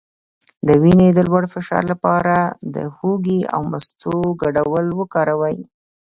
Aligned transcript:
د 0.67 0.69
وینې 0.83 1.09
د 1.13 1.19
لوړ 1.27 1.43
فشار 1.53 1.83
لپاره 1.91 2.37
د 2.75 2.77
هوږې 2.95 3.41
او 3.53 3.61
مستو 3.71 4.15
ګډول 4.41 4.85
وکاروئ 4.99 5.57